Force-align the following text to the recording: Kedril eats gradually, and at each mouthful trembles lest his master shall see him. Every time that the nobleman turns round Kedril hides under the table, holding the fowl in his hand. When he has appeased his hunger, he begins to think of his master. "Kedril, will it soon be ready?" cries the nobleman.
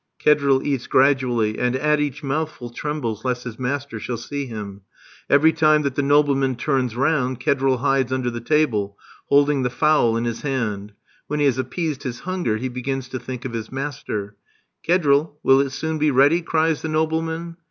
Kedril 0.19 0.65
eats 0.65 0.87
gradually, 0.87 1.59
and 1.59 1.75
at 1.75 1.99
each 1.99 2.23
mouthful 2.23 2.71
trembles 2.71 3.23
lest 3.23 3.43
his 3.43 3.59
master 3.59 3.99
shall 3.99 4.17
see 4.17 4.47
him. 4.47 4.81
Every 5.29 5.53
time 5.53 5.83
that 5.83 5.93
the 5.93 6.01
nobleman 6.01 6.55
turns 6.55 6.95
round 6.95 7.39
Kedril 7.39 7.81
hides 7.81 8.11
under 8.11 8.31
the 8.31 8.41
table, 8.41 8.97
holding 9.29 9.61
the 9.61 9.69
fowl 9.69 10.17
in 10.17 10.25
his 10.25 10.41
hand. 10.41 10.93
When 11.27 11.39
he 11.39 11.45
has 11.45 11.59
appeased 11.59 12.01
his 12.01 12.21
hunger, 12.21 12.57
he 12.57 12.67
begins 12.67 13.09
to 13.09 13.19
think 13.19 13.45
of 13.45 13.53
his 13.53 13.71
master. 13.71 14.35
"Kedril, 14.83 15.37
will 15.43 15.61
it 15.61 15.69
soon 15.69 15.99
be 15.99 16.09
ready?" 16.09 16.41
cries 16.41 16.81
the 16.81 16.89
nobleman. 16.89 17.57